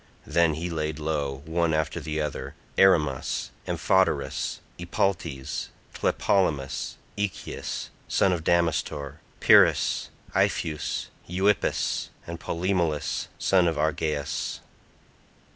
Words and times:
Then 0.25 0.55
he 0.55 0.71
laid 0.71 0.97
low, 0.97 1.43
one 1.45 1.75
after 1.75 1.99
the 1.99 2.19
other, 2.19 2.55
Erymas, 2.75 3.51
Amphoterus, 3.67 4.59
Epaltes, 4.79 5.67
Tlepolemus, 5.93 6.95
Echius 7.15 7.89
son 8.07 8.33
of 8.33 8.43
Damastor, 8.43 9.19
Pyris, 9.41 10.09
Ipheus, 10.33 11.09
Euippus 11.29 12.09
and 12.25 12.39
Polymelus 12.39 13.27
son 13.37 13.67
of 13.67 13.75
Argeas. 13.77 14.61